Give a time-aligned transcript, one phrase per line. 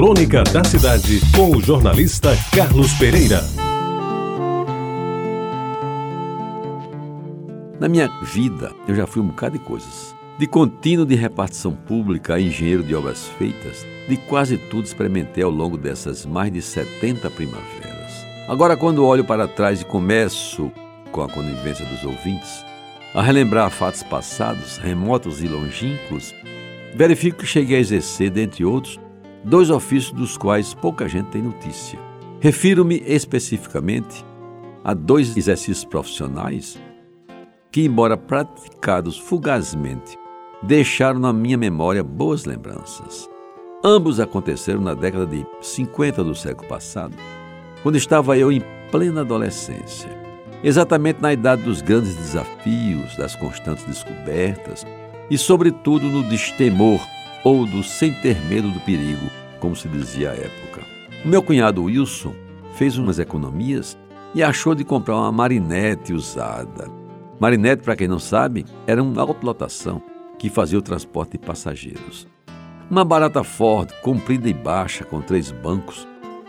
[0.00, 3.44] Crônica da Cidade, com o jornalista Carlos Pereira.
[7.78, 10.16] Na minha vida, eu já fui um bocado de coisas.
[10.38, 15.50] De contínuo de repartição pública a engenheiro de obras feitas, de quase tudo experimentei ao
[15.50, 18.24] longo dessas mais de 70 primaveras.
[18.48, 20.72] Agora, quando olho para trás e começo,
[21.12, 22.64] com a conivência dos ouvintes,
[23.14, 26.34] a relembrar fatos passados, remotos e longínquos,
[26.94, 28.98] verifico que cheguei a exercer, dentre outros,
[29.44, 31.98] dois ofícios dos quais pouca gente tem notícia.
[32.40, 34.24] Refiro-me especificamente
[34.82, 36.80] a dois exercícios profissionais
[37.70, 40.18] que, embora praticados fugazmente,
[40.62, 43.28] deixaram na minha memória boas lembranças.
[43.84, 47.14] Ambos aconteceram na década de 50 do século passado,
[47.82, 50.10] quando estava eu em plena adolescência,
[50.62, 54.86] exatamente na idade dos grandes desafios, das constantes descobertas
[55.30, 57.00] e, sobretudo, no destemor
[57.44, 60.82] ou do sem ter medo do perigo, como se dizia à época.
[61.24, 62.34] Meu cunhado Wilson
[62.74, 63.96] fez umas economias
[64.34, 66.88] e achou de comprar uma marinete usada.
[67.38, 70.02] Marinete, para quem não sabe, era uma autolotação
[70.38, 72.26] que fazia o transporte de passageiros.
[72.90, 76.06] Uma barata Ford, comprida e baixa, com três bancos,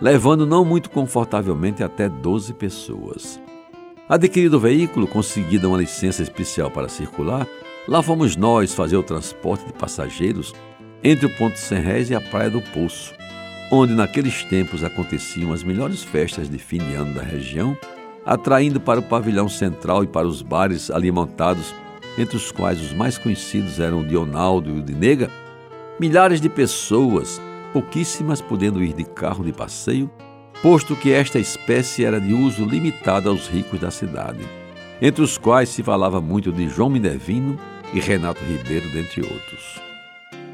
[0.00, 3.40] levando não muito confortavelmente até 12 pessoas.
[4.08, 7.46] Adquirido o veículo, conseguida uma licença especial para circular,
[7.86, 10.52] lá fomos nós fazer o transporte de passageiros
[11.04, 13.14] entre o Ponto Sem Réis e a Praia do Poço,
[13.70, 17.76] onde naqueles tempos aconteciam as melhores festas de fim de ano da região,
[18.24, 21.74] atraindo para o pavilhão central e para os bares ali montados,
[22.16, 25.30] entre os quais os mais conhecidos eram o Dionaldo e o de Nega,
[25.98, 27.40] milhares de pessoas,
[27.72, 30.10] pouquíssimas podendo ir de carro de passeio,
[30.62, 34.46] posto que esta espécie era de uso limitado aos ricos da cidade,
[35.00, 37.58] entre os quais se falava muito de João Minervino
[37.92, 39.91] e Renato Ribeiro, dentre outros.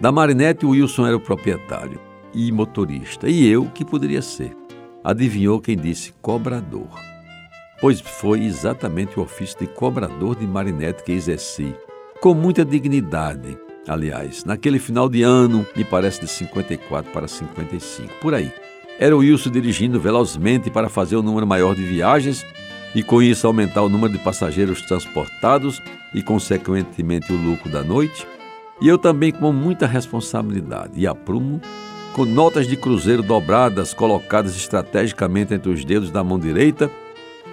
[0.00, 2.00] Da Marinette, Wilson era o proprietário
[2.34, 4.56] e motorista, e eu que poderia ser.
[5.02, 6.88] Adivinhou quem disse cobrador.
[7.80, 11.74] Pois foi exatamente o ofício de cobrador de Marinette que exerci,
[12.20, 13.56] com muita dignidade.
[13.86, 18.50] Aliás, naquele final de ano, me parece de 54 para 55, por aí.
[18.98, 22.44] Era o Wilson dirigindo velozmente para fazer o um número maior de viagens
[22.94, 25.82] e com isso aumentar o número de passageiros transportados
[26.14, 28.26] e, consequentemente, o lucro da noite.
[28.80, 31.60] E eu também com muita responsabilidade e aprumo,
[32.14, 36.90] com notas de cruzeiro dobradas colocadas estrategicamente entre os dedos da mão direita,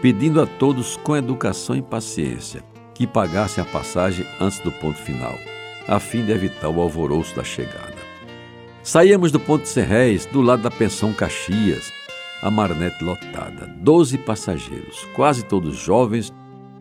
[0.02, 5.36] pedindo a todos com educação e paciência que pagassem a passagem antes do ponto final,
[5.88, 7.96] a fim de evitar o alvoroço da chegada.
[8.84, 11.92] Saíamos do ponto de Serrés, do lado da pensão Caxias,
[12.42, 16.34] a marinete lotada, doze passageiros, quase todos jovens,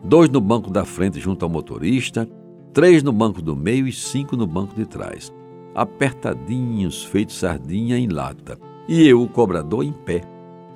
[0.03, 2.27] dois no banco da frente junto ao motorista,
[2.73, 5.33] três no banco do meio e cinco no banco de trás,
[5.75, 10.21] apertadinhos, feitos sardinha em lata, e eu, o cobrador, em pé,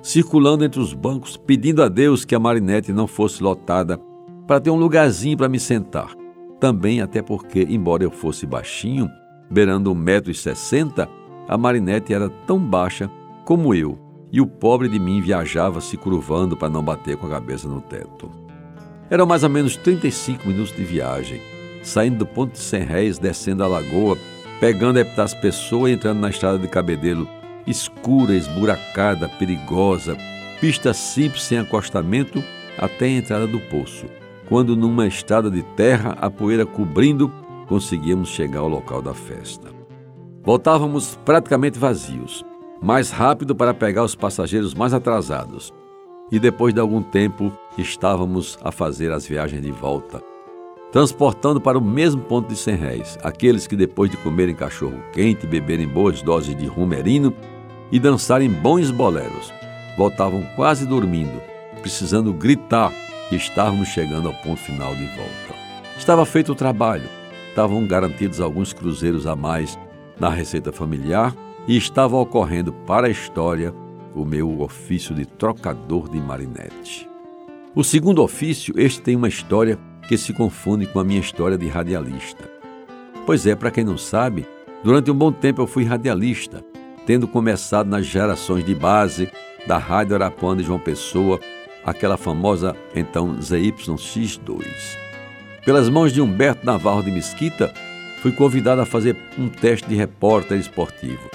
[0.02, 3.98] circulando entre os bancos, pedindo a Deus que a marinete não fosse lotada
[4.46, 6.14] para ter um lugarzinho para me sentar.
[6.60, 9.10] Também até porque, embora eu fosse baixinho,
[9.50, 11.08] beirando 1,60m,
[11.48, 13.10] a marinete era tão baixa
[13.44, 13.98] como eu,
[14.32, 17.80] e o pobre de mim viajava se curvando para não bater com a cabeça no
[17.80, 18.30] teto.
[19.08, 21.40] Eram mais ou menos 35 minutos de viagem,
[21.86, 24.18] saindo do ponto de Cem Réis, descendo a lagoa,
[24.58, 27.28] pegando as pessoas e entrando na estrada de Cabedelo,
[27.64, 30.16] escura, esburacada, perigosa,
[30.60, 32.42] pista simples sem acostamento
[32.76, 34.06] até a entrada do poço,
[34.48, 37.32] quando numa estrada de terra, a poeira cobrindo,
[37.68, 39.68] conseguíamos chegar ao local da festa.
[40.42, 42.44] Voltávamos praticamente vazios,
[42.82, 45.72] mais rápido para pegar os passageiros mais atrasados.
[46.32, 50.20] E depois de algum tempo estávamos a fazer as viagens de volta,
[50.96, 55.46] transportando para o mesmo ponto de 100 réis aqueles que depois de comerem cachorro quente,
[55.46, 57.34] beberem boas doses de rumerino
[57.92, 59.52] e dançarem bons boleros,
[59.98, 61.38] voltavam quase dormindo,
[61.82, 62.90] precisando gritar
[63.28, 65.54] que estávamos chegando ao ponto final de volta.
[65.98, 67.10] Estava feito o trabalho,
[67.50, 69.78] estavam garantidos alguns cruzeiros a mais
[70.18, 71.36] na receita familiar
[71.68, 73.74] e estava ocorrendo para a história
[74.14, 77.06] o meu ofício de trocador de marinete.
[77.74, 79.78] O segundo ofício, este tem uma história
[80.08, 82.48] que se confunde com a minha história de radialista.
[83.24, 84.46] Pois é, para quem não sabe,
[84.82, 86.64] durante um bom tempo eu fui radialista,
[87.04, 89.28] tendo começado nas gerações de base
[89.66, 91.40] da Rádio Arapuã de João Pessoa,
[91.84, 94.64] aquela famosa então ZYX2.
[95.64, 97.72] Pelas mãos de Humberto Navarro de Mesquita,
[98.22, 101.30] fui convidado a fazer um teste de repórter esportivo.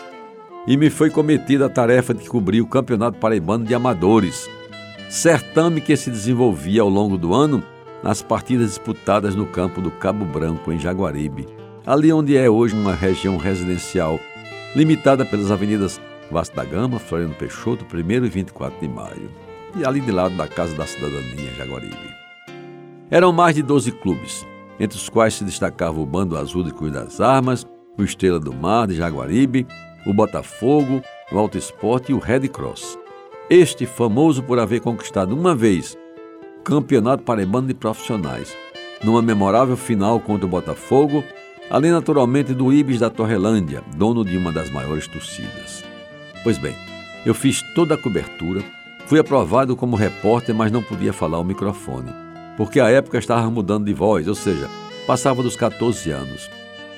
[0.68, 4.50] E me foi cometida a tarefa de cobrir o Campeonato Paraibano de Amadores,
[5.10, 7.64] certame que se desenvolvia ao longo do ano
[8.04, 11.48] nas partidas disputadas no campo do Cabo Branco, em Jaguaribe,
[11.86, 14.20] ali onde é hoje uma região residencial,
[14.76, 16.00] limitada pelas avenidas
[16.32, 19.30] Vasco da Gama, Floriano Peixoto, 1 e 24 de maio.
[19.76, 22.16] E ali de lado da Casa da Cidadania, Jaguaribe.
[23.10, 24.48] Eram mais de 12 clubes,
[24.80, 27.68] entre os quais se destacava o Bando Azul de Cruz das Armas,
[27.98, 29.68] o Estrela do Mar de Jaguaribe,
[30.06, 31.02] o Botafogo,
[31.32, 32.98] o Alto Esporte e o Red Cross.
[33.50, 35.98] Este famoso por haver conquistado uma vez
[36.64, 38.56] Campeonato Paraibano de Profissionais,
[39.04, 41.24] numa memorável final contra o Botafogo,
[41.70, 45.84] além naturalmente do Ibis da Torrelândia, dono de uma das maiores torcidas.
[46.44, 46.76] Pois bem,
[47.26, 48.64] eu fiz toda a cobertura,
[49.08, 52.14] fui aprovado como repórter, mas não podia falar ao microfone,
[52.56, 54.70] porque a época estava mudando de voz, ou seja,
[55.08, 56.50] passava dos 14 anos.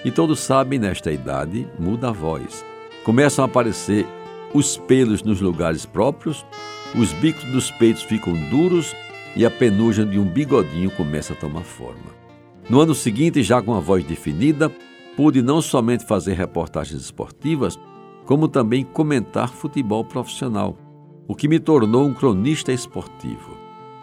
[0.04, 2.66] E todos sabem, nesta idade, muda a voz.
[3.06, 4.06] Começam a aparecer
[4.54, 6.46] os pelos nos lugares próprios,
[6.94, 8.94] os bicos dos peitos ficam duros
[9.36, 12.24] e a penugem de um bigodinho começa a tomar forma.
[12.70, 14.72] No ano seguinte, já com a voz definida,
[15.18, 17.78] pude não somente fazer reportagens esportivas,
[18.26, 20.78] como também comentar futebol profissional,
[21.28, 23.58] o que me tornou um cronista esportivo,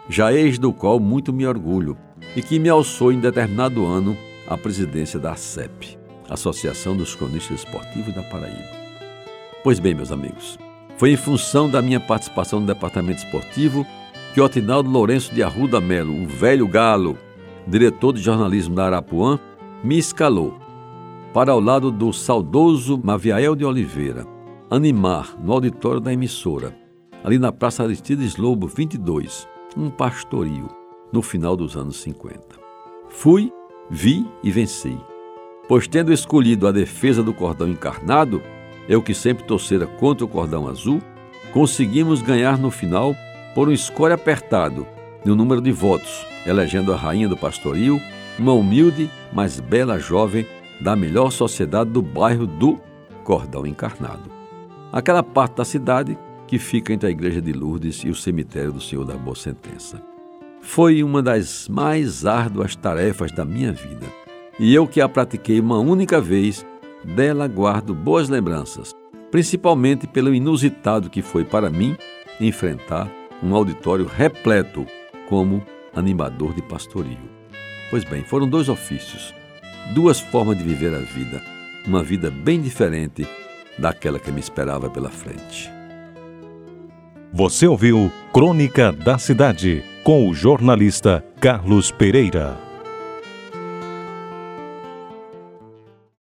[0.07, 1.97] já ex do qual muito me orgulho
[2.35, 4.15] e que me alçou em determinado ano
[4.47, 5.97] à presidência da ACEP,
[6.29, 8.81] Associação dos Cronistas Esportivos da Paraíba.
[9.63, 10.57] Pois bem, meus amigos,
[10.97, 13.85] foi em função da minha participação no departamento esportivo
[14.33, 17.17] que Otinaldo Lourenço de Arruda Melo, o velho galo,
[17.67, 19.37] diretor de jornalismo da Arapuã,
[19.83, 20.57] me escalou
[21.33, 24.25] para ao lado do saudoso Maviael de Oliveira,
[24.69, 26.75] animar no auditório da emissora,
[27.23, 29.47] ali na Praça Aristides Lobo 22,
[29.77, 30.67] um pastorio,
[31.11, 32.41] no final dos anos 50.
[33.09, 33.51] Fui,
[33.89, 34.97] vi e venci.
[35.67, 38.41] Pois tendo escolhido a defesa do cordão encarnado,
[38.87, 41.01] eu que sempre torcera contra o cordão azul,
[41.53, 43.13] conseguimos ganhar no final
[43.53, 44.87] por um score apertado
[45.25, 48.01] no número de votos, elegendo a rainha do pastoril,
[48.39, 50.45] uma humilde, mas bela jovem
[50.79, 52.79] da melhor sociedade do bairro do
[53.23, 54.31] Cordão Encarnado.
[54.91, 56.17] Aquela parte da cidade
[56.47, 60.01] que fica entre a igreja de Lourdes e o cemitério do Senhor da Boa Sentença.
[60.61, 64.05] Foi uma das mais árduas tarefas da minha vida.
[64.59, 66.65] E eu que a pratiquei uma única vez,
[67.03, 68.93] dela guardo boas lembranças,
[69.31, 71.95] principalmente pelo inusitado que foi para mim
[72.39, 73.09] enfrentar
[73.41, 74.85] um auditório repleto
[75.27, 75.65] como
[75.95, 77.29] animador de pastorio.
[77.89, 79.33] Pois bem, foram dois ofícios,
[79.93, 81.41] duas formas de viver a vida,
[81.85, 83.27] uma vida bem diferente
[83.77, 85.69] daquela que me esperava pela frente.
[87.33, 92.70] Você ouviu Crônica da Cidade com o jornalista Carlos Pereira.